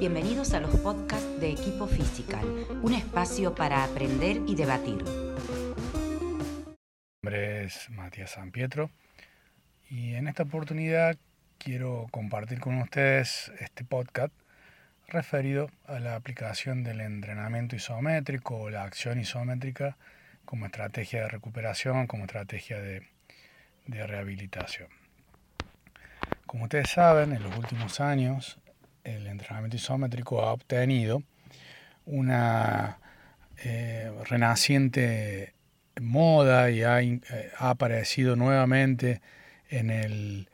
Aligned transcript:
Bienvenidos 0.00 0.54
a 0.54 0.60
los 0.60 0.74
podcasts 0.80 1.40
de 1.40 1.52
Equipo 1.52 1.86
Physical, 1.86 2.44
un 2.82 2.92
espacio 2.94 3.54
para 3.54 3.84
aprender 3.84 4.40
y 4.46 4.56
debatir. 4.56 5.04
Mi 7.22 7.30
nombre 7.30 7.64
es 7.64 7.88
Matías 7.90 8.32
San 8.32 8.50
Pietro 8.50 8.90
y 9.88 10.14
en 10.14 10.26
esta 10.26 10.42
oportunidad 10.42 11.16
quiero 11.58 12.08
compartir 12.10 12.58
con 12.58 12.80
ustedes 12.82 13.52
este 13.60 13.84
podcast 13.84 14.32
referido 15.06 15.70
a 15.86 16.00
la 16.00 16.16
aplicación 16.16 16.82
del 16.82 17.00
entrenamiento 17.00 17.76
isométrico 17.76 18.56
o 18.56 18.70
la 18.70 18.82
acción 18.82 19.20
isométrica 19.20 19.96
como 20.44 20.66
estrategia 20.66 21.22
de 21.22 21.28
recuperación, 21.28 22.08
como 22.08 22.24
estrategia 22.24 22.80
de, 22.80 23.06
de 23.86 24.06
rehabilitación. 24.06 24.88
Como 26.46 26.64
ustedes 26.64 26.90
saben, 26.90 27.32
en 27.32 27.42
los 27.42 27.56
últimos 27.56 28.00
años 28.00 28.58
el 29.04 29.26
entrenamiento 29.26 29.76
isométrico 29.76 30.42
ha 30.42 30.52
obtenido 30.52 31.22
una 32.06 32.98
eh, 33.62 34.10
renaciente 34.28 35.54
moda 36.00 36.70
y 36.70 36.82
eh, 36.82 37.20
ha, 37.58 37.70
aparecido 37.70 38.36
nuevamente 38.36 39.20
en 39.68 39.90
el, 39.90 40.48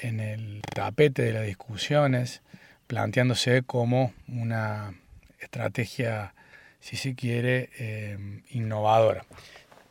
en 0.00 0.20
el 0.20 0.62
tapete 0.74 1.22
de 1.22 1.32
las 1.32 1.46
discusiones, 1.46 2.42
planteándose 2.86 3.62
como 3.62 4.12
una 4.28 4.94
estrategia, 5.40 6.34
si 6.80 6.96
se 6.96 7.14
quiere, 7.14 7.70
eh, 7.78 8.42
innovadora. 8.50 9.24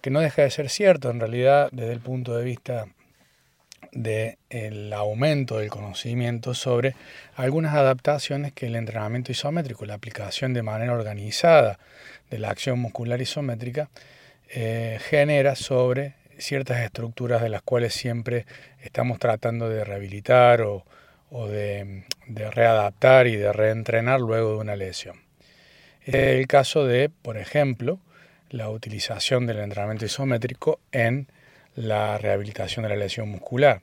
Que 0.01 0.09
no 0.09 0.19
deja 0.19 0.41
de 0.41 0.51
ser 0.51 0.69
cierto, 0.69 1.11
en 1.11 1.19
realidad, 1.19 1.69
desde 1.71 1.93
el 1.93 1.99
punto 1.99 2.35
de 2.35 2.43
vista 2.43 2.87
del 3.91 4.93
aumento 4.93 5.57
del 5.57 5.69
conocimiento 5.69 6.53
sobre 6.53 6.95
algunas 7.35 7.73
adaptaciones 7.73 8.53
que 8.53 8.67
el 8.67 8.75
entrenamiento 8.75 9.31
isométrico, 9.31 9.85
la 9.85 9.95
aplicación 9.95 10.53
de 10.53 10.61
manera 10.61 10.93
organizada 10.93 11.79
de 12.29 12.39
la 12.39 12.49
acción 12.49 12.79
muscular 12.79 13.21
isométrica, 13.21 13.89
eh, 14.49 14.99
genera 15.01 15.55
sobre 15.55 16.13
ciertas 16.37 16.79
estructuras 16.81 17.41
de 17.41 17.49
las 17.49 17.61
cuales 17.61 17.93
siempre 17.93 18.45
estamos 18.81 19.19
tratando 19.19 19.69
de 19.69 19.83
rehabilitar 19.83 20.61
o, 20.61 20.83
de, 21.47 22.03
de, 22.27 22.51
readaptar 22.51 23.27
y 23.27 23.35
de 23.35 23.51
reentrenar 23.51 24.21
luego 24.21 24.51
de 24.53 24.57
una 24.57 24.75
lesión. 24.75 25.21
Es 26.05 26.15
el 26.15 26.47
caso 26.47 26.85
de, 26.85 27.09
por 27.09 27.37
ejemplo, 27.37 27.99
la 28.49 28.69
utilización 28.69 29.45
del 29.45 29.59
entrenamiento 29.59 30.05
isométrico 30.05 30.79
en 30.91 31.27
la 31.77 32.17
rehabilitación 32.17 32.83
de 32.83 32.89
la 32.89 32.95
lesión 32.95 33.29
muscular. 33.29 33.81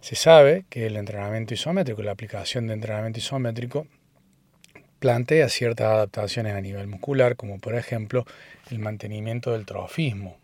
Se 0.00 0.14
sabe 0.14 0.64
que 0.70 0.86
el 0.86 0.96
entrenamiento 0.96 1.52
isométrico, 1.52 2.02
la 2.02 2.12
aplicación 2.12 2.68
de 2.68 2.74
entrenamiento 2.74 3.18
isométrico, 3.18 3.86
plantea 5.00 5.48
ciertas 5.48 5.88
adaptaciones 5.88 6.54
a 6.54 6.60
nivel 6.60 6.86
muscular, 6.86 7.36
como 7.36 7.58
por 7.58 7.74
ejemplo 7.74 8.24
el 8.70 8.78
mantenimiento 8.78 9.50
del 9.52 9.66
trofismo. 9.66 10.38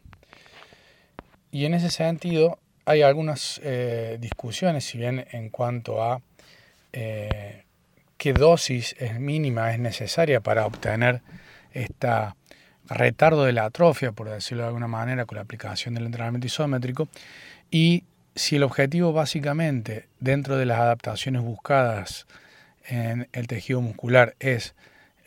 Y 1.52 1.64
en 1.64 1.74
ese 1.74 1.90
sentido 1.90 2.58
hay 2.84 3.02
algunas 3.02 3.60
eh, 3.62 4.18
discusiones, 4.20 4.84
si 4.84 4.98
bien 4.98 5.26
en 5.30 5.50
cuanto 5.50 6.02
a 6.02 6.20
eh, 6.92 7.64
qué 8.18 8.32
dosis 8.32 8.96
es 8.98 9.20
mínima 9.20 9.72
es 9.72 9.78
necesaria 9.78 10.40
para 10.40 10.66
obtener 10.66 11.22
esta 11.72 12.36
retardo 12.88 13.44
de 13.44 13.52
la 13.52 13.64
atrofia, 13.64 14.12
por 14.12 14.28
decirlo 14.28 14.62
de 14.62 14.68
alguna 14.68 14.88
manera, 14.88 15.24
con 15.24 15.36
la 15.36 15.42
aplicación 15.42 15.94
del 15.94 16.06
entrenamiento 16.06 16.46
isométrico, 16.46 17.08
y 17.70 18.04
si 18.34 18.56
el 18.56 18.62
objetivo 18.62 19.12
básicamente 19.12 20.08
dentro 20.20 20.56
de 20.56 20.66
las 20.66 20.80
adaptaciones 20.80 21.42
buscadas 21.42 22.26
en 22.86 23.28
el 23.32 23.46
tejido 23.46 23.80
muscular 23.80 24.34
es 24.40 24.74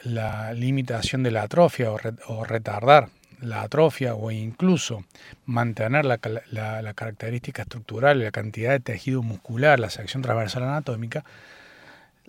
la 0.03 0.53
limitación 0.53 1.23
de 1.23 1.31
la 1.31 1.43
atrofia 1.43 1.91
o, 1.91 2.43
retardar 2.43 3.09
la 3.41 3.63
atrofia 3.63 4.15
o 4.15 4.31
incluso 4.31 5.03
mantener 5.45 6.05
la, 6.05 6.19
la, 6.51 6.93
característica 6.93 7.63
estructural 7.63 8.19
la 8.19 8.31
cantidad 8.31 8.71
de 8.71 8.79
tejido 8.79 9.23
muscular, 9.23 9.79
la 9.79 9.89
sección 9.89 10.21
transversal 10.21 10.63
anatómica, 10.63 11.25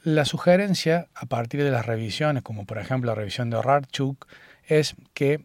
la 0.03 0.25
sugerencia 0.25 1.08
a 1.14 1.26
partir 1.26 1.62
de 1.62 1.70
las 1.70 1.87
revisiones, 1.87 2.43
como 2.43 2.64
por 2.64 2.78
ejemplo 2.78 3.10
la 3.10 3.14
revisión 3.14 3.50
de 3.50 3.60
Rarchuk, 3.60 4.26
es 4.66 4.94
que 5.15 5.44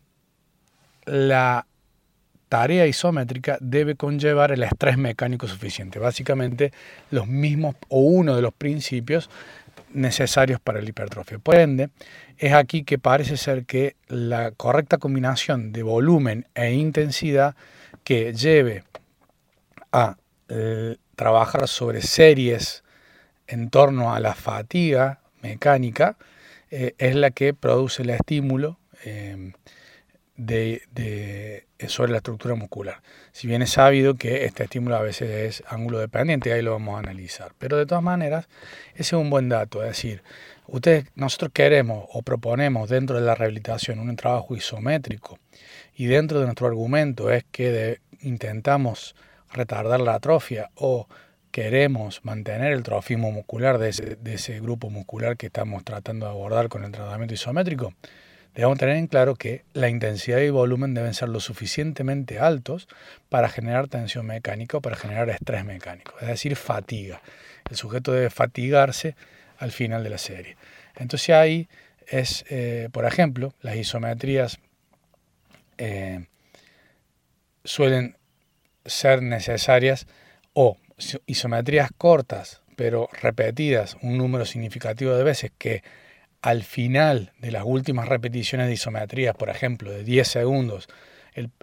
la 1.05 1.65
tarea 2.49 2.85
isométrica 2.85 3.57
debe 3.61 3.95
conllevar 3.95 4.51
el 4.51 4.63
estrés 4.63 4.97
mecánico 4.97 5.47
suficiente. 5.47 5.99
Básicamente 5.99 6.73
los 7.09 7.27
mismos 7.27 7.75
o 7.87 8.01
uno 8.01 8.35
de 8.35 8.41
los 8.41 8.53
principios 8.53 9.29
necesarios 9.93 10.59
para 10.59 10.81
la 10.81 10.89
hipertrofia. 10.89 11.39
Por 11.39 11.55
ende, 11.55 11.89
es 12.37 12.53
aquí 12.53 12.83
que 12.83 12.99
parece 12.99 13.37
ser 13.37 13.65
que 13.65 13.95
la 14.07 14.51
correcta 14.51 14.97
combinación 14.97 15.71
de 15.71 15.83
volumen 15.83 16.45
e 16.53 16.73
intensidad 16.73 17.55
que 18.03 18.33
lleve 18.33 18.83
a 19.91 20.17
eh, 20.49 20.97
trabajar 21.15 21.67
sobre 21.67 22.01
series 22.01 22.83
en 23.47 23.69
torno 23.69 24.13
a 24.13 24.19
la 24.19 24.33
fatiga 24.33 25.21
mecánica 25.41 26.17
eh, 26.69 26.95
es 26.97 27.15
la 27.15 27.31
que 27.31 27.53
produce 27.53 28.03
el 28.03 28.09
estímulo 28.09 28.77
Em, 29.03 29.53
de, 30.37 31.65
sobre 31.87 32.11
la 32.11 32.17
estructura 32.17 32.55
muscular. 32.55 33.01
Si 33.31 33.47
bien 33.47 33.61
es 33.61 33.71
sabido 33.71 34.15
que 34.15 34.45
este 34.45 34.63
estímulo 34.63 34.95
a 34.95 35.01
veces 35.01 35.29
es 35.29 35.63
ángulo 35.67 35.99
dependiente, 35.99 36.53
ahí 36.53 36.61
lo 36.61 36.71
vamos 36.71 36.95
a 36.95 36.99
analizar. 36.99 37.53
Pero 37.57 37.77
de 37.77 37.85
todas 37.85 38.03
maneras, 38.03 38.47
ese 38.93 39.01
es 39.01 39.13
un 39.13 39.29
buen 39.29 39.49
dato. 39.49 39.83
Es 39.83 39.89
decir, 39.89 40.23
ustedes, 40.67 41.05
nosotros 41.15 41.51
queremos 41.53 42.05
o 42.11 42.21
proponemos 42.23 42.89
dentro 42.89 43.19
de 43.19 43.25
la 43.25 43.35
rehabilitación 43.35 43.99
un 43.99 44.15
trabajo 44.15 44.55
isométrico 44.55 45.37
y 45.95 46.05
dentro 46.05 46.39
de 46.39 46.45
nuestro 46.45 46.67
argumento 46.67 47.31
es 47.31 47.43
que 47.51 47.99
intentamos 48.21 49.15
retardar 49.51 49.99
la 49.99 50.15
atrofia 50.15 50.71
o 50.75 51.07
queremos 51.51 52.23
mantener 52.23 52.71
el 52.71 52.83
trofismo 52.83 53.31
muscular 53.31 53.77
de 53.77 53.89
ese, 53.89 54.15
de 54.15 54.35
ese 54.35 54.59
grupo 54.61 54.89
muscular 54.89 55.35
que 55.35 55.47
estamos 55.47 55.83
tratando 55.83 56.25
de 56.25 56.31
abordar 56.31 56.69
con 56.69 56.85
el 56.85 56.91
tratamiento 56.91 57.33
isométrico, 57.33 57.93
Debemos 58.53 58.77
tener 58.77 58.97
en 58.97 59.07
claro 59.07 59.35
que 59.35 59.63
la 59.73 59.87
intensidad 59.87 60.39
y 60.39 60.49
volumen 60.49 60.93
deben 60.93 61.13
ser 61.13 61.29
lo 61.29 61.39
suficientemente 61.39 62.39
altos 62.39 62.87
para 63.29 63.47
generar 63.47 63.87
tensión 63.87 64.25
mecánica 64.25 64.77
o 64.77 64.81
para 64.81 64.97
generar 64.97 65.29
estrés 65.29 65.63
mecánico, 65.63 66.13
es 66.19 66.27
decir, 66.27 66.55
fatiga. 66.55 67.21
El 67.69 67.77
sujeto 67.77 68.11
debe 68.11 68.29
fatigarse 68.29 69.15
al 69.57 69.71
final 69.71 70.03
de 70.03 70.09
la 70.09 70.17
serie. 70.17 70.57
Entonces 70.97 71.29
ahí 71.29 71.69
es, 72.07 72.43
eh, 72.49 72.89
por 72.91 73.05
ejemplo, 73.05 73.53
las 73.61 73.77
isometrías 73.77 74.59
eh, 75.77 76.25
suelen 77.63 78.17
ser 78.85 79.21
necesarias 79.21 80.07
o 80.53 80.77
isometrías 81.25 81.89
cortas 81.97 82.61
pero 82.75 83.09
repetidas 83.21 83.95
un 84.01 84.17
número 84.17 84.43
significativo 84.43 85.13
de 85.13 85.23
veces 85.23 85.51
que 85.57 85.83
al 86.41 86.63
final 86.63 87.31
de 87.39 87.51
las 87.51 87.63
últimas 87.65 88.07
repeticiones 88.07 88.67
de 88.67 88.73
isometría, 88.73 89.33
por 89.33 89.49
ejemplo, 89.49 89.91
de 89.91 90.03
10 90.03 90.27
segundos, 90.27 90.89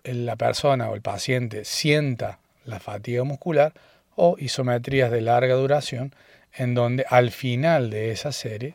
la 0.05 0.37
persona 0.37 0.89
o 0.89 0.95
el 0.95 1.03
paciente 1.03 1.65
sienta 1.65 2.39
la 2.65 2.81
fatiga 2.81 3.25
muscular, 3.25 3.73
o 4.15 4.37
isometrías 4.39 5.11
de 5.11 5.21
larga 5.21 5.55
duración, 5.55 6.15
en 6.55 6.75
donde 6.75 7.05
al 7.09 7.31
final 7.31 7.91
de 7.91 8.11
esa 8.11 8.33
serie 8.33 8.75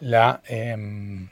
la, 0.00 0.40
em, 0.46 1.28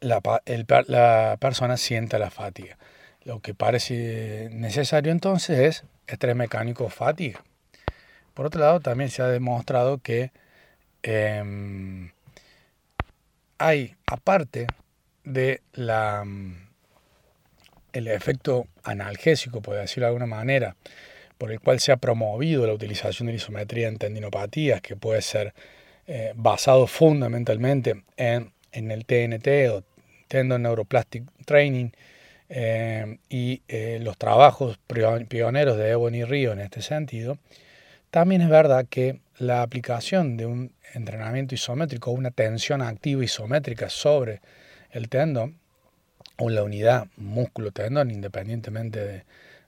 la 0.00 1.36
persona 1.40 1.76
sienta 1.76 2.18
la 2.18 2.30
fatiga. 2.30 2.76
Lo 3.24 3.40
que 3.40 3.54
parece 3.54 4.50
necesario 4.52 5.10
entonces 5.12 5.58
es 5.58 5.84
estrés 6.06 6.36
mecánico 6.36 6.88
fatiga. 6.90 7.42
Por 8.34 8.46
otro 8.46 8.60
lado, 8.60 8.80
también 8.80 9.10
se 9.10 9.22
ha 9.22 9.28
demostrado 9.28 9.98
que 9.98 10.30
em, 11.02 12.10
hay, 13.58 13.94
aparte 14.06 14.66
de 15.24 15.62
la, 15.72 16.24
mm, 16.24 16.68
el 17.92 18.08
efecto 18.08 18.66
analgésico, 18.82 19.62
por 19.62 19.76
decirlo 19.76 20.06
de 20.06 20.08
alguna 20.08 20.26
manera, 20.26 20.76
por 21.38 21.52
el 21.52 21.60
cual 21.60 21.80
se 21.80 21.92
ha 21.92 21.96
promovido 21.96 22.66
la 22.66 22.72
utilización 22.72 23.26
de 23.26 23.32
la 23.32 23.36
isometría 23.36 23.88
en 23.88 23.98
tendinopatías, 23.98 24.80
que 24.80 24.96
puede 24.96 25.22
ser 25.22 25.54
eh, 26.06 26.32
basado 26.36 26.86
fundamentalmente 26.86 28.04
en, 28.16 28.52
el 28.72 29.06
TNT 29.06 29.48
o 29.70 29.82
Tendon 30.28 30.62
Neuroplastic 30.62 31.24
Training, 31.44 31.90
eh, 32.48 33.18
y 33.28 33.62
eh, 33.66 33.98
los 34.00 34.16
trabajos 34.16 34.78
pioneros 35.28 35.76
de 35.76 35.90
Ebony 35.90 36.24
Río 36.24 36.52
en 36.52 36.60
este 36.60 36.80
sentido, 36.80 37.38
también 38.10 38.40
es 38.40 38.48
verdad 38.48 38.86
que 38.88 39.20
la 39.38 39.62
aplicación 39.62 40.36
de 40.36 40.46
un 40.46 40.72
entrenamiento 40.94 41.54
isométrico, 41.54 42.10
una 42.10 42.30
tensión 42.30 42.82
activa 42.82 43.24
isométrica 43.24 43.90
sobre 43.90 44.40
el 44.90 45.08
tendón 45.08 45.58
o 46.38 46.50
la 46.50 46.62
unidad 46.62 47.08
músculo-tendón, 47.16 48.10
independientemente 48.10 49.24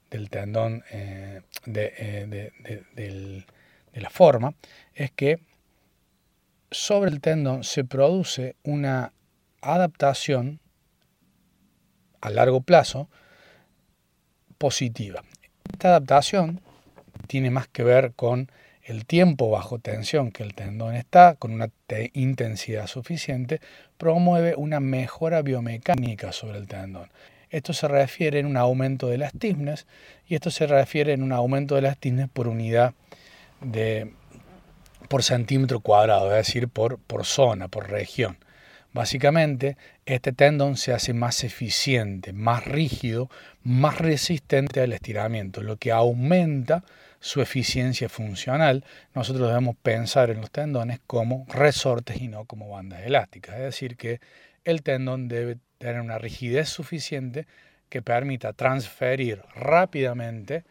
del 0.09 0.29
tendón 0.29 0.83
eh, 0.91 1.41
de, 1.65 1.93
eh, 1.97 2.83
de, 2.95 3.45
la 3.93 4.09
forma, 4.09 4.53
es 4.95 5.11
que 5.11 5.39
sobre 6.71 7.11
el 7.11 7.21
tendón 7.21 7.63
se 7.63 7.83
produce 7.83 8.55
una 8.63 9.11
adaptación 9.61 10.59
a 12.21 12.29
largo 12.29 12.61
plazo 12.61 13.09
positiva. 14.57 15.23
Esta 15.71 15.89
adaptación 15.89 16.61
tiene 17.27 17.49
más 17.49 17.67
que 17.67 17.83
ver 17.83 18.13
con 18.13 18.49
el 18.89 19.05
tiempo 19.05 19.51
bajo 19.51 19.77
tensión 19.77 20.31
que 20.31 20.41
el 20.41 20.55
tendón 20.55 20.95
está, 20.95 21.35
con 21.35 21.51
una 21.51 21.69
intensidad 22.13 22.87
suficiente, 22.87 23.61
promueve 23.99 24.55
una 24.55 24.79
mejora 24.79 25.43
biomecánica 25.43 26.31
sobre 26.31 26.57
el 26.57 26.67
tendón. 26.67 27.09
Esto 27.51 27.73
se 27.73 27.87
refiere 27.87 28.39
en 28.39 28.47
un 28.47 28.57
aumento 28.57 29.07
de 29.07 29.19
las 29.19 29.31
stiffness 29.33 29.85
y 30.27 30.33
esto 30.33 30.49
se 30.49 30.65
refiere 30.65 31.13
en 31.13 31.21
un 31.21 31.31
aumento 31.31 31.75
de 31.75 31.81
las 31.83 31.97
stiffness 31.97 32.29
por 32.29 32.47
unidad 32.47 32.95
de 33.61 34.11
por 35.07 35.23
centímetro 35.23 35.81
cuadrado, 35.81 36.31
es 36.31 36.47
decir, 36.47 36.67
por, 36.67 36.97
por 36.97 37.25
zona, 37.25 37.67
por 37.67 37.89
región. 37.89 38.37
Básicamente, 38.91 39.77
este 40.07 40.31
tendón 40.31 40.77
se 40.77 40.93
hace 40.93 41.13
más 41.13 41.43
eficiente, 41.43 42.33
más 42.33 42.65
rígido, 42.65 43.29
más 43.63 43.99
resistente 43.99 44.81
al 44.81 44.93
estiramiento, 44.93 45.61
lo 45.61 45.77
que 45.77 45.91
aumenta 45.91 46.83
su 47.19 47.41
eficiencia 47.41 48.09
funcional. 48.09 48.83
Nosotros 49.13 49.47
debemos 49.47 49.75
pensar 49.75 50.29
en 50.29 50.41
los 50.41 50.51
tendones 50.51 50.99
como 51.05 51.45
resortes 51.49 52.21
y 52.21 52.27
no 52.27 52.45
como 52.45 52.69
bandas 52.69 53.01
elásticas. 53.01 53.55
Es 53.55 53.61
decir, 53.61 53.97
que 53.97 54.19
el 54.63 54.83
tendón 54.83 55.27
debe 55.27 55.57
tener 55.77 56.01
una 56.01 56.17
rigidez 56.17 56.69
suficiente 56.69 57.47
que 57.89 58.01
permita 58.01 58.53
transferir 58.53 59.41
rápidamente 59.55 60.63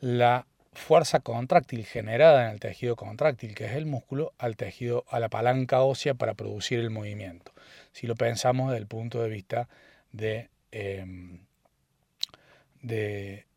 la 0.00 0.46
fuerza 0.72 1.20
contráctil 1.20 1.84
generada 1.84 2.46
en 2.46 2.52
el 2.52 2.60
tejido 2.60 2.96
contráctil, 2.96 3.54
que 3.54 3.66
es 3.66 3.72
el 3.72 3.86
músculo, 3.86 4.32
al 4.38 4.56
tejido, 4.56 5.04
a 5.08 5.20
la 5.20 5.28
palanca 5.28 5.82
ósea 5.82 6.14
para 6.14 6.34
producir 6.34 6.78
el 6.78 6.90
movimiento. 6.90 7.52
Si 7.92 8.06
lo 8.06 8.14
pensamos 8.14 8.70
desde 8.70 8.80
el 8.80 8.86
punto 8.86 9.22
de 9.22 9.28
vista 9.28 9.68
de, 10.12 10.48
em, 10.70 11.40
del, 12.80 13.54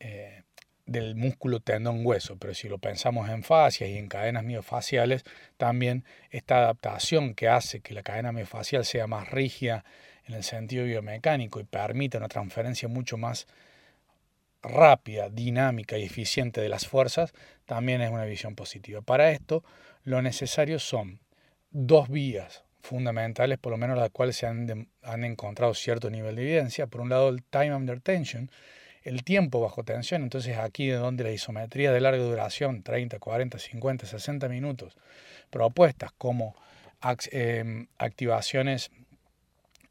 eh, 0.00 0.42
del, 0.86 1.14
músculo 1.14 1.60
tendón 1.60 2.04
hueso, 2.04 2.36
pero 2.38 2.54
si 2.54 2.68
lo 2.68 2.78
pensamos 2.78 3.28
en 3.28 3.42
fascias 3.42 3.90
y 3.90 3.98
en 3.98 4.08
cadenas 4.08 4.44
miofaciales, 4.44 5.24
también 5.56 6.04
esta 6.30 6.58
adaptación 6.58 7.34
que 7.34 7.48
hace 7.48 7.80
que 7.80 7.94
la 7.94 8.02
cadena 8.02 8.32
miofacial 8.32 8.84
sea 8.84 9.06
más 9.06 9.30
rígida 9.30 9.84
en 10.26 10.34
el 10.34 10.44
sentido 10.44 10.84
biomecánico 10.84 11.60
y 11.60 11.64
permita 11.64 12.18
una 12.18 12.28
transferencia 12.28 12.88
mucho 12.88 13.16
más 13.16 13.46
rápida, 14.62 15.28
dinámica 15.30 15.98
y 15.98 16.04
eficiente 16.04 16.60
de 16.60 16.68
las 16.68 16.86
fuerzas, 16.86 17.32
también 17.64 18.00
es 18.00 18.10
una 18.10 18.24
visión 18.24 18.54
positiva. 18.54 19.02
Para 19.02 19.30
esto, 19.30 19.64
lo 20.04 20.20
necesario 20.22 20.78
son 20.78 21.20
dos 21.70 22.08
vías 22.08 22.64
fundamentales, 22.80 23.58
por 23.58 23.72
lo 23.72 23.78
menos 23.78 23.98
las 23.98 24.10
cuales 24.10 24.36
se 24.36 24.46
han, 24.46 24.88
han 25.02 25.24
encontrado 25.24 25.74
cierto 25.74 26.10
nivel 26.10 26.36
de 26.36 26.42
evidencia. 26.42 26.86
Por 26.86 27.02
un 27.02 27.10
lado, 27.10 27.28
el 27.28 27.42
time 27.44 27.74
under 27.74 28.00
tension, 28.00 28.50
el 29.08 29.24
tiempo 29.24 29.60
bajo 29.60 29.84
tensión. 29.84 30.22
Entonces, 30.22 30.58
aquí 30.58 30.88
de 30.88 30.96
donde 30.96 31.24
la 31.24 31.32
isometría 31.32 31.92
de 31.92 32.00
larga 32.00 32.22
duración, 32.22 32.82
30, 32.82 33.18
40, 33.18 33.58
50, 33.58 34.06
60 34.06 34.48
minutos, 34.48 34.96
propuestas 35.50 36.12
como 36.18 36.54
em, 37.30 37.86
activaciones 37.98 38.90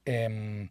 em, 0.06 0.70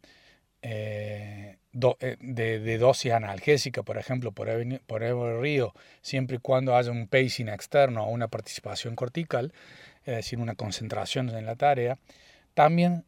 eh, 0.63 1.59
eh, 2.01 2.17
de, 2.21 2.79
dosis 2.79 3.13
analgésica, 3.13 3.83
por 3.83 3.99
ejemplo, 3.99 4.33
por 4.33 4.49
el, 4.49 4.81
por 4.87 5.03
el 5.03 5.41
río, 5.41 5.75
siempre 6.01 6.37
y 6.37 6.41
cuando 6.41 6.77
haya 6.77 6.91
un 6.91 7.09
pacing 7.09 7.49
externo 7.49 8.05
o 8.05 8.11
una 8.11 8.29
participación 8.29 8.95
cortical, 8.95 9.53
es 10.05 10.17
decir, 10.17 10.39
una 10.39 10.55
concentración 10.55 11.29
en 11.31 11.47
la 11.47 11.57
tarea, 11.57 11.99
también 12.55 13.05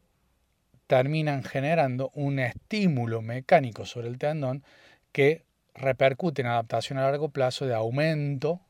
terminan 0.86 1.44
generando 1.44 2.10
un 2.14 2.38
estímulo 2.38 3.22
mecánico 3.22 3.86
sobre 3.86 4.08
el 4.08 4.18
tendón 4.18 4.64
que 5.18 5.42
repercute 5.74 6.42
en 6.42 6.46
adaptación 6.46 6.96
a 6.96 7.02
largo 7.02 7.30
plazo 7.30 7.66
de 7.66 7.74
aumento 7.74 8.60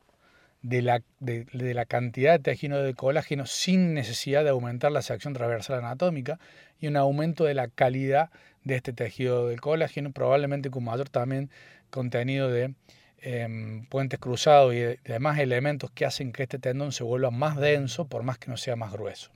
de 0.62 0.80
la, 0.80 1.02
de, 1.20 1.44
la, 1.74 1.84
cantidad 1.84 2.32
de 2.32 2.38
tejido 2.38 2.82
de 2.82 2.94
colágeno 2.94 3.44
sin 3.44 3.92
necesidad 3.92 4.44
de 4.44 4.48
aumentar 4.48 4.90
la 4.90 5.02
sección 5.02 5.34
transversal 5.34 5.80
anatómica 5.80 6.40
y 6.80 6.86
un 6.86 6.96
aumento 6.96 7.44
de 7.44 7.52
la 7.52 7.68
calidad 7.68 8.30
de 8.64 8.76
este 8.76 8.94
tejido 8.94 9.48
del 9.48 9.60
colágeno, 9.60 10.10
probablemente 10.10 10.70
con 10.70 10.84
mayor 10.84 11.10
también 11.10 11.50
contenido 11.90 12.48
de 12.48 12.72
em, 13.18 13.84
puentes 13.84 14.18
cruzados 14.18 14.72
y 14.72 14.78
demás 15.04 15.38
elementos 15.40 15.90
que 15.90 16.06
hacen 16.06 16.32
que 16.32 16.44
este 16.44 16.58
tendón 16.58 16.92
se 16.92 17.04
vuelva 17.04 17.30
más 17.30 17.58
denso 17.58 18.08
por 18.08 18.22
más 18.22 18.38
que 18.38 18.50
no 18.50 18.56
sea 18.56 18.74
más 18.74 18.90
grueso. 18.90 19.30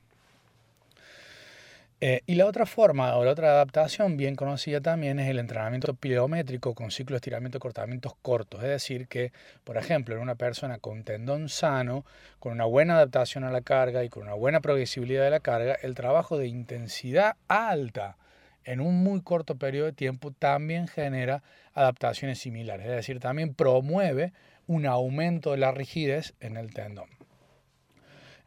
Eh, 2.04 2.24
y 2.26 2.34
la 2.34 2.46
otra 2.46 2.66
forma 2.66 3.14
o 3.16 3.24
la 3.24 3.30
otra 3.30 3.50
adaptación 3.50 4.16
bien 4.16 4.34
conocida 4.34 4.80
también 4.80 5.20
es 5.20 5.28
el 5.28 5.38
entrenamiento 5.38 5.94
pliométrico 5.94 6.74
con 6.74 6.90
ciclo 6.90 7.14
de 7.14 7.18
estiramiento 7.18 7.58
y 7.58 7.60
cortamientos 7.60 8.14
cortos. 8.20 8.60
Es 8.64 8.70
decir, 8.70 9.06
que, 9.06 9.30
por 9.62 9.76
ejemplo, 9.76 10.16
en 10.16 10.20
una 10.20 10.34
persona 10.34 10.78
con 10.78 11.04
tendón 11.04 11.48
sano, 11.48 12.04
con 12.40 12.54
una 12.54 12.64
buena 12.64 12.94
adaptación 12.94 13.44
a 13.44 13.52
la 13.52 13.60
carga 13.60 14.02
y 14.02 14.08
con 14.08 14.24
una 14.24 14.34
buena 14.34 14.58
progresibilidad 14.58 15.22
de 15.22 15.30
la 15.30 15.38
carga, 15.38 15.74
el 15.80 15.94
trabajo 15.94 16.38
de 16.38 16.48
intensidad 16.48 17.36
alta 17.46 18.16
en 18.64 18.80
un 18.80 19.04
muy 19.04 19.20
corto 19.20 19.54
periodo 19.54 19.86
de 19.86 19.92
tiempo 19.92 20.32
también 20.32 20.88
genera 20.88 21.44
adaptaciones 21.72 22.40
similares. 22.40 22.86
Es 22.86 22.96
decir, 22.96 23.20
también 23.20 23.54
promueve 23.54 24.32
un 24.66 24.86
aumento 24.86 25.52
de 25.52 25.58
la 25.58 25.70
rigidez 25.70 26.34
en 26.40 26.56
el 26.56 26.74
tendón. 26.74 27.10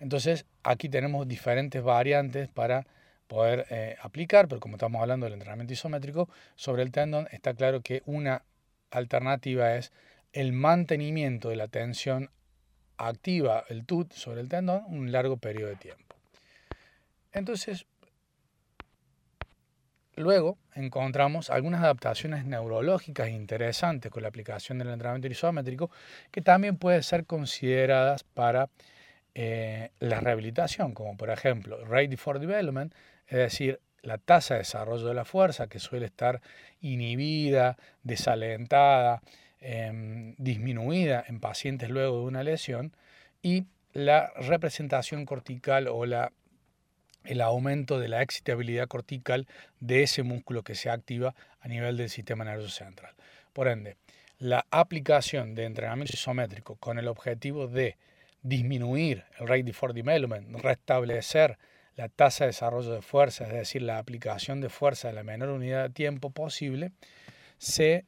Entonces, 0.02 0.46
aquí 0.62 0.90
tenemos 0.90 1.26
diferentes 1.26 1.82
variantes 1.82 2.50
para 2.50 2.86
poder 3.28 3.66
eh, 3.70 3.96
aplicar, 4.02 4.48
pero 4.48 4.60
como 4.60 4.76
estamos 4.76 5.02
hablando 5.02 5.26
del 5.26 5.34
entrenamiento 5.34 5.74
isométrico, 5.74 6.30
sobre 6.56 6.84
el 6.84 6.92
tendón 6.92 7.28
está 7.32 7.54
claro 7.54 7.82
que 7.82 8.02
una 8.06 8.44
alternativa 8.92 9.76
es 9.76 9.92
el 10.34 10.54
mantenimiento 10.54 11.50
de 11.50 11.56
la 11.56 11.68
tensión 11.68 12.30
activa, 12.98 13.64
el 13.70 13.86
TUT, 13.86 14.14
sobre 14.14 14.42
el 14.42 14.50
tendón 14.50 14.84
un 14.88 15.12
largo 15.12 15.38
periodo 15.38 15.70
de 15.70 15.76
tiempo. 15.76 16.16
Entonces, 17.32 17.86
luego 20.16 20.58
encontramos 20.74 21.50
algunas 21.50 21.82
adaptaciones 21.82 22.46
neurológicas 22.46 23.30
interesantes 23.30 24.12
con 24.12 24.24
la 24.24 24.30
aplicación 24.30 24.78
del 24.78 24.90
entrenamiento 24.90 25.28
isométrico 25.28 25.90
que 26.32 26.42
también 26.42 26.78
pueden 26.78 27.04
ser 27.04 27.26
consideradas 27.26 28.24
para 28.24 28.70
eh, 29.38 29.92
la 30.00 30.22
rehabilitación, 30.22 30.94
como 30.94 31.18
por 31.18 31.30
ejemplo 31.30 31.84
Ready 31.84 32.16
for 32.16 32.40
Development, 32.40 32.94
es 33.28 33.38
decir, 33.38 33.82
la 34.02 34.18
tasa 34.18 34.54
de 34.54 34.60
desarrollo 34.60 35.08
de 35.08 35.14
la 35.14 35.26
fuerza, 35.26 35.68
que 35.68 35.80
suele 35.80 36.06
estar 36.06 36.42
inhibida, 36.80 37.78
desalentada, 38.04 39.22
em, 39.60 40.36
disminuida 40.38 41.26
en 41.28 41.42
pacientes 41.42 41.90
luego 41.90 42.20
de 42.20 42.26
una 42.26 42.44
lesión, 42.44 42.96
y 43.42 43.66
la 43.92 44.32
representación 44.38 45.26
cortical 45.26 45.88
o 45.90 46.06
la, 46.06 46.32
el 47.26 47.42
aumento 47.42 48.00
de 48.00 48.08
la 48.08 48.22
excitabilidad 48.22 48.88
cortical 48.88 49.48
de 49.82 50.04
ese 50.04 50.24
músculo 50.24 50.64
que 50.64 50.76
se 50.76 50.90
activa 50.90 51.36
a 51.60 51.68
nivel 51.68 51.98
del 51.98 52.10
sistema 52.10 52.46
nervioso 52.46 52.74
central. 52.74 53.14
Por 53.52 53.68
ende, 53.68 53.98
la 54.40 54.66
aplicación 54.72 55.56
de 55.56 55.66
entrenamiento 55.66 56.14
isométrico 56.14 56.76
con 56.76 57.00
el 57.00 57.08
objetivo 57.08 57.68
de 57.68 57.98
disminuir 58.46 59.26
el 59.40 59.48
rate 59.48 59.74
for 59.74 59.94
development, 59.94 60.56
restablecer 60.62 61.58
la 61.96 62.10
tasa 62.10 62.44
de 62.44 62.50
desarrollo 62.50 62.92
de 62.92 63.02
fuerza, 63.02 63.46
es 63.46 63.54
decir, 63.54 63.82
la 63.82 63.98
aplicación 63.98 64.62
de 64.62 64.70
fuerza 64.70 65.10
en 65.10 65.16
la 65.16 65.24
menor 65.24 65.50
unidad 65.50 65.84
de 65.84 65.90
tiempo 65.90 66.30
posible, 66.30 66.92
se, 67.58 68.06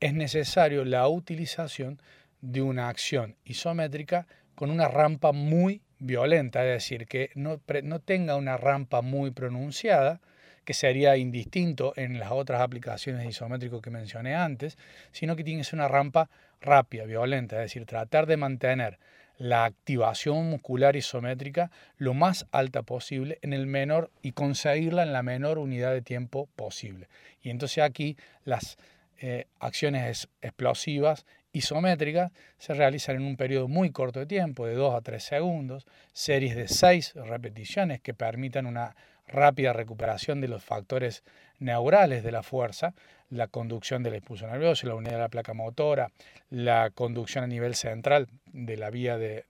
es 0.00 0.14
necesario 0.14 0.84
la 0.84 1.06
utilización 1.08 2.00
de 2.40 2.62
una 2.62 2.88
acción 2.88 3.36
isométrica 3.44 4.26
con 4.56 4.70
una 4.70 4.88
rampa 4.88 5.32
muy 5.32 5.82
violenta, 6.00 6.64
es 6.64 6.72
decir, 6.72 7.06
que 7.06 7.30
no, 7.36 7.60
no 7.84 8.00
tenga 8.00 8.36
una 8.36 8.56
rampa 8.56 9.00
muy 9.00 9.30
pronunciada, 9.30 10.20
que 10.64 10.74
sería 10.74 11.16
indistinto 11.16 11.92
en 11.96 12.18
las 12.18 12.30
otras 12.32 12.60
aplicaciones 12.60 13.26
isométricas 13.28 13.80
que 13.80 13.90
mencioné 13.90 14.34
antes, 14.34 14.76
sino 15.12 15.36
que 15.36 15.44
tiene 15.44 15.62
una 15.72 15.88
rampa 15.88 16.30
rápida, 16.60 17.04
violenta, 17.04 17.56
es 17.56 17.62
decir, 17.62 17.86
tratar 17.86 18.26
de 18.26 18.36
mantener 18.36 18.98
la 19.36 19.64
activación 19.64 20.48
muscular 20.48 20.96
isométrica 20.96 21.70
lo 21.96 22.14
más 22.14 22.46
alta 22.52 22.82
posible 22.82 23.38
en 23.42 23.52
el 23.52 23.66
menor 23.66 24.10
y 24.22 24.32
conseguirla 24.32 25.02
en 25.02 25.12
la 25.12 25.22
menor 25.22 25.58
unidad 25.58 25.92
de 25.92 26.02
tiempo 26.02 26.48
posible. 26.54 27.08
Y 27.42 27.50
entonces 27.50 27.82
aquí 27.82 28.16
las 28.44 28.76
eh, 29.20 29.46
acciones 29.58 30.28
explosivas 30.40 31.26
isométricas 31.52 32.32
se 32.58 32.74
realizan 32.74 33.16
en 33.16 33.22
un 33.22 33.36
periodo 33.36 33.68
muy 33.68 33.90
corto 33.90 34.20
de 34.20 34.26
tiempo, 34.26 34.66
de 34.66 34.74
2 34.74 34.94
a 34.94 35.00
3 35.00 35.22
segundos, 35.22 35.86
series 36.12 36.56
de 36.56 36.68
6 36.68 37.14
repeticiones 37.14 38.00
que 38.00 38.12
permitan 38.12 38.66
una 38.66 38.96
rápida 39.26 39.72
recuperación 39.72 40.40
de 40.40 40.48
los 40.48 40.64
factores 40.64 41.22
neurales 41.58 42.22
de 42.22 42.32
la 42.32 42.42
fuerza, 42.42 42.94
la 43.30 43.48
conducción 43.48 44.02
del 44.02 44.16
impulso 44.16 44.46
nervioso, 44.46 44.86
la 44.86 44.94
unidad 44.94 45.14
de 45.14 45.18
la 45.18 45.28
placa 45.28 45.54
motora, 45.54 46.10
la 46.50 46.90
conducción 46.90 47.44
a 47.44 47.46
nivel 47.46 47.74
central 47.74 48.28
de 48.52 48.76
la 48.76 48.90
vía 48.90 49.18
de, 49.18 49.44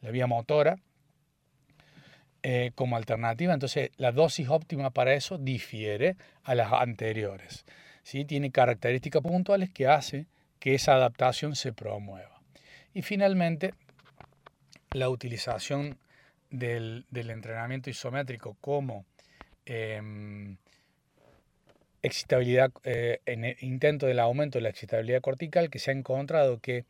la 0.00 0.10
vía 0.10 0.26
motora, 0.26 0.76
eh, 2.42 2.72
como 2.74 2.96
alternativa. 2.96 3.54
Entonces, 3.54 3.90
la 3.96 4.12
dosis 4.12 4.48
óptima 4.48 4.90
para 4.90 5.14
eso 5.14 5.38
difiere 5.38 6.16
a 6.42 6.54
las 6.54 6.72
anteriores. 6.72 7.64
¿sí? 8.02 8.24
Tiene 8.24 8.50
características 8.50 9.22
puntuales 9.22 9.70
que 9.70 9.88
hace 9.88 10.26
que 10.60 10.74
esa 10.74 10.94
adaptación 10.94 11.56
se 11.56 11.72
promueva. 11.72 12.40
Y 12.92 13.02
finalmente, 13.02 13.74
la 14.92 15.08
utilización 15.08 15.98
del, 16.58 17.04
entrenamiento 17.12 17.90
isométrico 17.90 18.56
como 18.60 19.04
em, 19.66 20.56
excitabilidad, 22.02 22.70
eh, 22.84 23.20
en 23.26 23.44
intento 23.60 24.06
del 24.06 24.20
aumento 24.20 24.58
de 24.58 24.62
la 24.62 24.68
excitabilidad 24.68 25.20
cortical, 25.20 25.70
que 25.70 25.78
se 25.78 25.90
ha 25.90 25.94
encontrado 25.94 26.60
que 26.60 26.84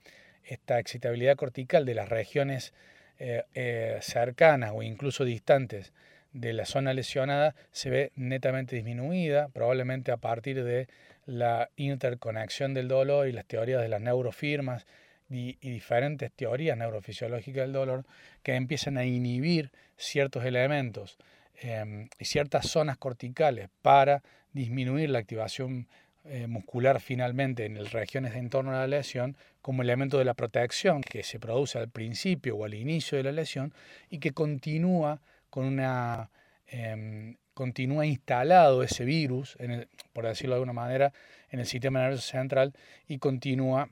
esta 0.44 0.78
excitabilidad 0.78 1.36
cortical 1.36 1.86
de 1.86 1.94
las 1.94 2.08
regiones 2.08 2.74
eh, 3.18 3.44
eh, 3.54 3.98
cercanas 4.02 4.72
o 4.74 4.82
incluso 4.82 5.24
distantes 5.24 5.92
de 6.32 6.52
la 6.52 6.66
zona 6.66 6.92
lesionada 6.92 7.54
se 7.70 7.88
ve 7.88 8.12
netamente 8.16 8.76
disminuida, 8.76 9.48
probablemente 9.48 10.12
a 10.12 10.16
partir 10.16 10.62
de 10.62 10.88
la 11.26 11.70
interconexión 11.76 12.74
del 12.74 12.88
dolor 12.88 13.28
y 13.28 13.32
las 13.32 13.46
teorías 13.46 13.80
de 13.80 13.88
las 13.88 14.00
neurofirmas 14.00 14.84
y, 15.30 15.56
diferentes 15.60 16.30
teorías 16.32 16.76
neurofisiológicas 16.76 17.62
del 17.62 17.72
dolor 17.72 18.04
que 18.42 18.54
empiezan 18.54 18.98
a 18.98 19.04
inhibir 19.04 19.70
ciertos 19.96 20.44
elementos 20.44 21.18
em, 21.60 22.08
y 22.18 22.24
ciertas 22.24 22.68
zonas 22.68 22.98
corticales 22.98 23.68
para 23.82 24.22
disminuir 24.52 25.10
la 25.10 25.18
activación 25.18 25.88
eh, 26.26 26.46
muscular 26.46 27.00
finalmente 27.00 27.66
en 27.66 27.82
las 27.82 27.92
regiones 27.92 28.34
en 28.34 28.48
torno 28.48 28.70
a 28.70 28.80
la 28.80 28.86
lesión 28.86 29.36
como 29.60 29.82
elemento 29.82 30.18
de 30.18 30.24
la 30.24 30.34
protección 30.34 31.02
que 31.02 31.22
se 31.22 31.38
produce 31.38 31.78
al 31.78 31.90
principio 31.90 32.56
o 32.56 32.64
al 32.64 32.74
inicio 32.74 33.18
de 33.18 33.24
la 33.24 33.32
lesión 33.32 33.74
y 34.08 34.18
que 34.18 34.32
continúa 34.32 35.20
con 35.50 35.64
una 35.64 36.30
em, 36.66 37.36
continúa 37.54 38.04
instalado 38.04 38.82
ese 38.82 39.04
virus, 39.04 39.56
en 39.60 39.88
por 40.12 40.26
decirlo 40.26 40.54
de 40.54 40.56
alguna 40.56 40.72
manera, 40.72 41.12
en 41.50 41.60
el 41.60 41.66
sistema 41.66 42.00
nervioso 42.00 42.28
central 42.28 42.74
y 43.06 43.18
continúa 43.18 43.88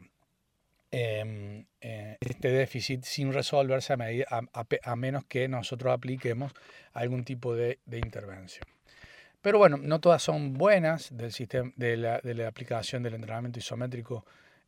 em, 0.93 1.67
eh, 1.81 2.17
este 2.21 2.51
déficit 2.51 3.05
sin 3.05 3.33
resolverse 3.33 3.93
a, 3.93 4.97
menos 4.97 5.25
que 5.25 5.49
nosotros 5.49 5.93
apliquemos 5.93 6.53
algún 6.93 7.25
tipo 7.25 7.57
de 7.57 7.79
intervención. 7.87 8.73
Pero 9.43 9.59
bueno, 9.59 9.77
no 9.77 10.01
todas 10.01 10.23
son 10.23 10.55
buenas 10.55 11.15
del 11.15 11.33
sistema, 11.33 11.73
de, 11.75 11.97
la, 11.97 12.21
aplicación 12.47 13.03
del 13.03 13.15
entrenamiento 13.15 13.59
isométrico 13.59 14.25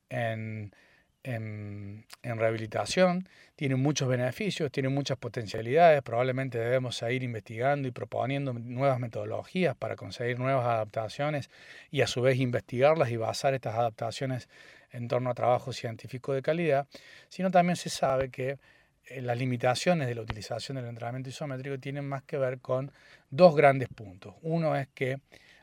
en, 0.08 0.74
en, 1.22 2.04
en, 2.24 2.38
rehabilitación. 2.38 3.28
Tiene 3.54 3.76
muchos 3.76 4.08
beneficios, 4.08 4.72
tiene 4.72 4.88
muchas 4.88 5.16
potencialidades. 5.16 6.02
Probablemente 6.02 6.58
debemos 6.58 6.96
seguir 6.96 7.22
investigando 7.22 7.86
y 7.86 7.92
proponiendo 7.92 8.52
nuevas 8.52 8.98
metodologías 8.98 9.76
para 9.76 9.94
conseguir 9.94 10.40
nuevas 10.40 10.66
adaptaciones 10.66 11.50
y 11.92 12.00
a 12.00 12.08
su 12.08 12.20
vez 12.20 12.38
investigarlas 12.40 13.10
y 13.10 13.16
basar 13.16 13.54
estas 13.54 13.76
adaptaciones 13.76 14.48
en 14.94 15.08
torno 15.08 15.30
a 15.30 15.34
trabajo 15.34 15.72
científico 15.72 16.32
de 16.32 16.42
calidad. 16.42 16.86
Sino 17.28 17.50
también 17.50 17.76
se 17.76 17.90
sabe 17.90 18.30
que 18.30 18.58
eh, 19.06 19.20
las 19.20 19.36
limitaciones 19.36 20.08
de 20.08 20.14
la 20.14 20.22
utilización 20.22 20.76
del 20.76 20.86
entrenamiento 20.86 21.28
isométrico 21.28 21.78
tienen 21.78 22.08
más 22.08 22.22
que 22.22 22.38
ver 22.38 22.60
con 22.60 22.90
dos 23.30 23.54
grandes 23.54 23.88
puntos. 23.88 24.34
Uno 24.42 24.76
es 24.76 24.88
que 24.94 25.18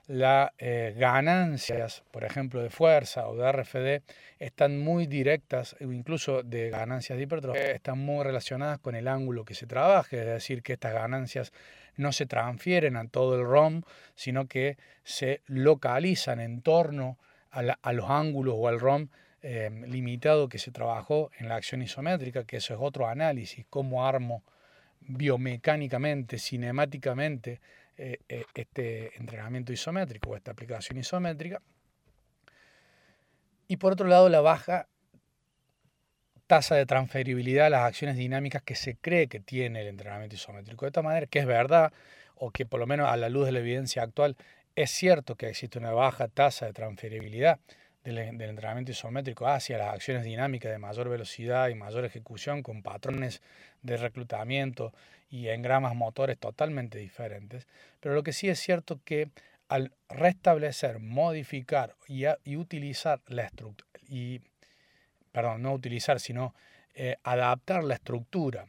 las 0.07 0.51
eh, 0.57 0.93
ganancias, 0.97 2.03
por 2.11 2.25
ejemplo, 2.25 2.61
de 2.61 2.69
fuerza 2.69 3.27
o 3.29 3.35
de 3.35 3.49
RFD, 3.49 4.03
están 4.39 4.77
muy 4.79 5.07
directas, 5.07 5.75
incluso 5.79 6.43
de 6.43 6.69
ganancias 6.69 7.17
de 7.17 7.23
hipertrofia, 7.23 7.71
están 7.71 7.99
muy 7.99 8.23
relacionadas 8.23 8.79
con 8.79 8.95
el 8.95 9.07
ángulo 9.07 9.45
que 9.45 9.53
se 9.53 9.67
trabaje, 9.67 10.19
es 10.19 10.25
decir, 10.25 10.63
que 10.63 10.73
estas 10.73 10.93
ganancias 10.93 11.53
no 11.95 12.11
se 12.11 12.25
transfieren 12.25 12.97
a 12.97 13.07
todo 13.07 13.39
el 13.39 13.45
ROM, 13.45 13.83
sino 14.15 14.47
que 14.47 14.77
se 15.03 15.41
localizan 15.47 16.41
en 16.41 16.61
torno 16.61 17.17
a, 17.17 17.30
a 17.51 17.93
los 17.93 18.09
ángulos 18.09 18.55
o 18.57 18.67
al 18.67 18.79
ROM 18.79 19.07
Em, 19.43 19.85
limitado 19.85 20.47
que 20.47 20.59
se 20.59 20.69
trabajó 20.69 21.31
en 21.39 21.49
la 21.49 21.55
acción 21.55 21.81
isométrica, 21.81 22.43
que 22.43 22.57
eso 22.57 22.75
es 22.75 22.79
otro 22.79 23.07
análisis, 23.07 23.65
cómo 23.71 24.05
armo 24.05 24.43
biomecánicamente, 24.99 26.37
cinemáticamente 26.37 27.59
eh, 27.97 28.19
eh, 28.29 28.45
este 28.53 29.17
entrenamiento 29.17 29.73
isométrico 29.73 30.29
o 30.29 30.35
esta 30.35 30.51
aplicación 30.51 30.99
isométrica. 30.99 31.59
Y 33.67 33.77
por 33.77 33.93
otro 33.93 34.07
lado, 34.07 34.29
la 34.29 34.41
baja 34.41 34.87
tasa 36.45 36.75
de 36.75 36.85
transferibilidad 36.85 37.65
a 37.65 37.69
las 37.71 37.81
acciones 37.81 38.17
dinámicas 38.17 38.61
que 38.61 38.75
se 38.75 38.95
cree 38.95 39.25
que 39.25 39.39
tiene 39.39 39.81
el 39.81 39.87
entrenamiento 39.87 40.35
isométrico. 40.35 40.85
De 40.85 40.89
esta 40.89 41.01
manera, 41.01 41.25
que 41.25 41.39
es 41.39 41.47
verdad, 41.47 41.91
o 42.35 42.51
que 42.51 42.67
por 42.67 42.79
lo 42.79 42.85
menos 42.85 43.09
a 43.09 43.17
la 43.17 43.29
luz 43.29 43.47
de 43.47 43.53
la 43.53 43.59
evidencia 43.59 44.03
actual 44.03 44.35
es 44.75 44.91
cierto 44.91 45.35
que 45.35 45.49
existe 45.49 45.79
una 45.79 45.91
baja 45.91 46.27
tasa 46.27 46.65
de 46.65 46.73
transferibilidad 46.73 47.59
del, 48.03 48.17
entrenamiento 48.17 48.91
isométrico 48.91 49.47
hacia 49.47 49.77
las 49.77 49.93
acciones 49.93 50.23
dinámicas 50.23 50.71
de 50.71 50.77
mayor 50.77 51.09
velocidad 51.09 51.69
y 51.69 51.75
mayor 51.75 52.05
ejecución 52.05 52.63
con 52.63 52.81
patrones 52.81 53.41
de 53.83 53.97
reclutamiento 53.97 54.93
y 55.29 55.49
engramas 55.49 55.95
motores 55.95 56.37
totalmente 56.37 56.97
diferentes. 56.97 57.67
Pero 57.99 58.15
lo 58.15 58.23
que 58.23 58.33
sí 58.33 58.49
es 58.49 58.59
cierto 58.59 58.99
que 59.05 59.29
al 59.67 59.93
restablecer, 60.09 60.99
modificar 60.99 61.95
y, 62.07 62.25
utilizar 62.57 63.21
la 63.27 63.43
estructura, 63.43 63.89
y, 64.09 64.41
perdón, 65.31 65.61
no 65.61 65.73
utilizar, 65.73 66.19
sino 66.19 66.53
eh, 66.93 67.15
adaptar 67.23 67.83
la 67.83 67.93
estructura 67.93 68.67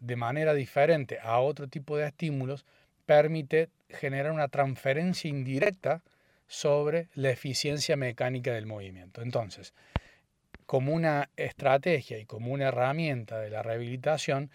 de 0.00 0.16
manera 0.16 0.52
diferente 0.52 1.18
a 1.22 1.38
otro 1.38 1.66
tipo 1.66 1.96
de 1.96 2.08
estímulos, 2.08 2.66
permite 3.06 3.70
generar 3.92 4.32
una 4.32 4.48
transferencia 4.48 5.28
indirecta 5.28 6.02
sobre 6.46 7.08
la 7.14 7.30
eficiencia 7.30 7.96
mecánica 7.96 8.52
del 8.52 8.66
movimiento. 8.66 9.22
Entonces, 9.22 9.74
como 10.66 10.92
una 10.92 11.30
estrategia 11.36 12.18
y 12.18 12.26
como 12.26 12.52
una 12.52 12.68
herramienta 12.68 13.38
de 13.40 13.50
la 13.50 13.62
rehabilitación, 13.62 14.50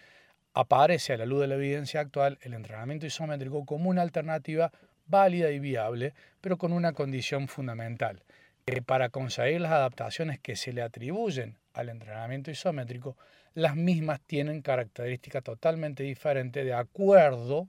aparece 0.54 1.12
a 1.12 1.16
la 1.16 1.26
luz 1.26 1.40
de 1.40 1.46
la 1.46 1.54
evidencia 1.54 2.00
actual 2.00 2.38
el 2.42 2.54
entrenamiento 2.54 3.06
isométrico 3.06 3.64
como 3.64 3.90
una 3.90 4.02
alternativa 4.02 4.72
válida 5.06 5.50
y 5.50 5.58
viable, 5.58 6.14
pero 6.40 6.56
con 6.56 6.72
una 6.72 6.92
condición 6.92 7.48
fundamental, 7.48 8.22
que 8.66 8.82
para 8.82 9.08
conseguir 9.08 9.60
las 9.60 9.72
adaptaciones 9.72 10.38
que 10.40 10.56
se 10.56 10.72
le 10.72 10.82
atribuyen 10.82 11.56
al 11.72 11.88
entrenamiento 11.88 12.50
isométrico, 12.50 13.16
las 13.54 13.76
mismas 13.76 14.20
tienen 14.20 14.62
características 14.62 15.42
totalmente 15.42 16.02
diferentes 16.02 16.64
de 16.64 16.74
acuerdo 16.74 17.68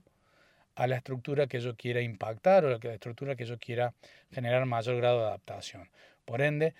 a 0.80 0.86
la 0.86 0.96
estructura 0.96 1.46
que 1.46 1.60
yo 1.60 1.76
quiera 1.76 2.00
impactar 2.00 2.64
o 2.64 2.68
a 2.68 2.78
la 2.82 2.94
estructura 2.94 3.36
que 3.36 3.44
yo 3.44 3.58
quiera 3.58 3.92
generar 4.32 4.64
mayor 4.64 4.96
grado 4.96 5.18
de 5.18 5.26
adaptación. 5.26 5.90
Por 6.24 6.40
ende, 6.40 6.72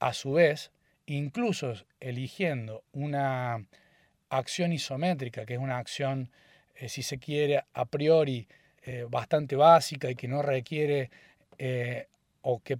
a 0.00 0.12
su 0.12 0.32
vez, 0.32 0.70
incluso 1.06 1.72
eligiendo 1.98 2.84
una 2.92 3.64
acción 4.28 4.74
isométrica, 4.74 5.46
que 5.46 5.54
es 5.54 5.60
una 5.60 5.78
acción, 5.78 6.30
eh, 6.74 6.90
si 6.90 7.02
se 7.02 7.18
quiere, 7.18 7.64
a 7.72 7.86
priori 7.86 8.46
eh, 8.82 9.06
bastante 9.08 9.56
básica 9.56 10.10
y 10.10 10.14
que 10.14 10.28
no 10.28 10.42
requiere, 10.42 11.10
eh, 11.56 12.06
o 12.42 12.62
que 12.62 12.78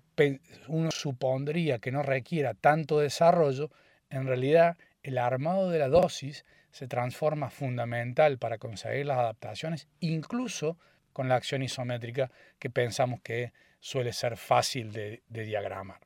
uno 0.67 0.91
supondría 0.91 1.79
que 1.79 1.93
no 1.93 2.03
requiera 2.03 2.53
tanto 2.53 3.01
desarrollo, 3.01 3.71
en 4.11 4.27
realidad 4.27 4.77
el 5.03 5.17
armado 5.17 5.71
de 5.71 5.79
la 5.79 5.89
dosis 5.89 6.45
se 6.71 6.87
transforma 6.87 7.51
fundamental 7.51 8.39
para 8.39 8.59
conseguir 8.59 9.07
las 9.07 9.19
adaptaciones, 9.19 9.89
incluso 10.01 10.79
con 11.13 11.29
la 11.29 11.37
acción 11.37 11.63
isométrica 11.63 12.31
que 12.59 12.71
pensamos 12.71 13.21
que 13.21 13.53
suele 13.81 14.13
ser 14.13 14.37
fácil 14.37 14.93
de, 14.93 15.23
diagramar. 15.29 16.01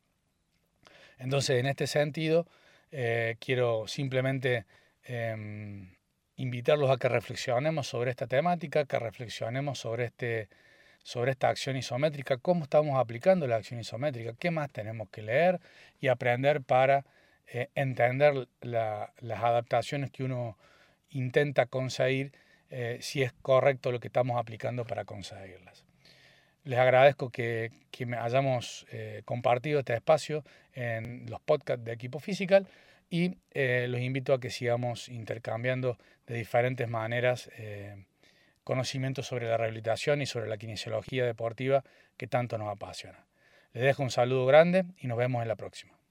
Entonces, 1.19 1.61
en 1.61 1.67
este 1.67 1.87
sentido, 1.87 2.47
eh, 2.91 3.37
quiero 3.39 3.87
simplemente 3.87 4.67
em, 5.05 5.95
invitarlos 6.37 6.91
a 6.91 6.97
que 6.97 7.09
reflexionemos 7.09 7.87
sobre 7.87 8.11
esta 8.11 8.27
temática, 8.27 8.85
que 8.85 8.99
reflexionemos 8.99 9.79
sobre, 9.79 10.07
este, 10.07 10.49
sobre 11.03 11.33
esta 11.33 11.49
acción 11.49 11.77
isométrica, 11.77 12.39
cómo 12.39 12.65
estamos 12.65 12.99
aplicando 12.99 13.47
la 13.47 13.57
acción 13.57 13.81
isométrica, 13.81 14.35
qué 14.39 14.51
más 14.51 14.71
tenemos 14.71 15.09
que 15.11 15.23
leer 15.23 15.61
y 16.01 16.09
aprender 16.09 16.63
para 16.63 17.05
eh, 17.47 17.69
entender 17.75 18.49
las 18.61 19.43
adaptaciones 19.43 20.11
que 20.11 20.25
uno 20.25 20.57
intenta 21.11 21.67
conseguir, 21.67 22.33
eh, 22.71 22.99
si 23.01 23.23
es 23.23 23.33
correcto 23.33 23.93
lo 23.93 24.01
que 24.01 24.09
estamos 24.09 24.39
aplicando 24.39 24.87
para 24.87 25.05
conseguirlas. 25.05 25.85
Les 26.65 26.79
agradezco 26.79 27.31
que, 27.31 27.71
me 28.07 28.17
hayamos 28.17 28.87
eh, 28.91 29.23
compartido 29.25 29.81
este 29.81 29.95
espacio 29.95 30.45
en 30.75 31.27
los 31.29 31.41
podcasts 31.41 31.85
de 31.85 31.93
Equipo 31.93 32.21
Physical 32.21 32.67
y 33.11 33.37
los 33.55 34.01
invito 34.01 34.33
a 34.33 34.41
que 34.41 34.49
sigamos 34.49 35.11
intercambiando 35.11 35.99
de 36.27 36.37
diferentes 36.37 36.89
maneras 36.89 37.51
conocimientos 38.65 39.27
sobre 39.27 39.49
la 39.49 39.59
rehabilitación 39.59 40.23
y 40.23 40.27
sobre 40.27 40.49
la 40.49 40.57
kinesiología 40.57 41.27
deportiva 41.27 41.85
que 42.17 42.27
tanto 42.27 42.57
nos 42.57 42.69
apasiona. 42.69 43.27
Les 43.73 43.85
dejo 43.85 44.03
un 44.03 44.11
saludo 44.11 44.47
grande 44.47 44.85
y 44.99 45.09
nos 45.09 45.19
vemos 45.19 45.43
en 45.43 45.49
la 45.49 45.57
próxima. 45.57 46.02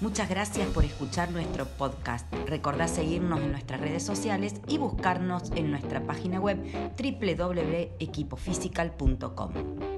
Muchas 0.00 0.28
gracias 0.28 0.66
por 0.68 0.84
escuchar 0.84 1.30
nuestro 1.30 1.64
podcast. 1.64 2.30
Recordá 2.46 2.88
seguirnos 2.88 3.40
en 3.40 3.52
nuestras 3.52 3.80
redes 3.80 4.02
sociales 4.02 4.56
y 4.68 4.76
buscarnos 4.76 5.50
en 5.54 5.70
nuestra 5.70 6.06
página 6.06 6.40
web 6.40 6.58
www.equipofisical.com. 6.96 9.93